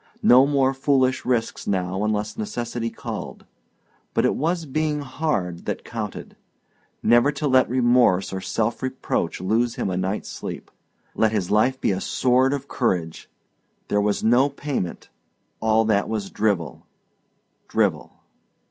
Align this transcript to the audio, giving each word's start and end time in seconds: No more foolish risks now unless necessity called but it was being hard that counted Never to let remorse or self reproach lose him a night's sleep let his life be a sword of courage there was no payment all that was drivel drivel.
No 0.23 0.47
more 0.47 0.73
foolish 0.73 1.25
risks 1.25 1.67
now 1.67 2.03
unless 2.03 2.35
necessity 2.35 2.89
called 2.89 3.45
but 4.15 4.25
it 4.25 4.33
was 4.33 4.65
being 4.65 5.01
hard 5.01 5.65
that 5.65 5.85
counted 5.85 6.35
Never 7.03 7.31
to 7.33 7.47
let 7.47 7.69
remorse 7.69 8.33
or 8.33 8.41
self 8.41 8.81
reproach 8.81 9.39
lose 9.39 9.75
him 9.75 9.91
a 9.91 9.97
night's 9.97 10.27
sleep 10.29 10.71
let 11.13 11.31
his 11.31 11.51
life 11.51 11.79
be 11.79 11.91
a 11.91 12.01
sword 12.01 12.51
of 12.51 12.67
courage 12.67 13.29
there 13.89 14.01
was 14.01 14.23
no 14.23 14.49
payment 14.49 15.09
all 15.59 15.85
that 15.85 16.09
was 16.09 16.31
drivel 16.31 16.87
drivel. 17.67 18.11